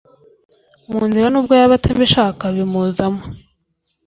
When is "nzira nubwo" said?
1.07-1.53